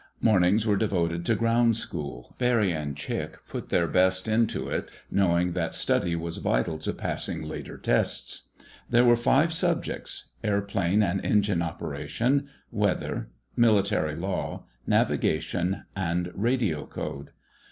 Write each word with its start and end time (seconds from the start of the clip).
Mornings 0.19 0.65
were 0.65 0.77
devoted 0.77 1.27
to 1.27 1.35
Ground 1.35 1.77
School. 1.77 2.33
Barry 2.39 2.71
and 2.71 2.97
Chick 2.97 3.37
put 3.47 3.69
their 3.69 3.85
best 3.85 4.27
into 4.27 4.67
it, 4.67 4.89
knowing 5.11 5.51
that 5.51 5.75
study 5.75 6.15
was 6.15 6.37
vital 6.37 6.79
to 6.79 6.91
passing 6.91 7.43
later 7.43 7.77
tests. 7.77 8.47
There 8.89 9.05
were 9.05 9.15
five 9.15 9.53
subjects: 9.53 10.29
Airplane 10.43 11.03
and 11.03 11.23
Engine 11.23 11.61
Operation, 11.61 12.49
Weather, 12.71 13.29
Military 13.55 14.15
Law, 14.15 14.63
Navigation, 14.87 15.83
and 15.95 16.31
Radio 16.33 16.87
Code. 16.87 17.29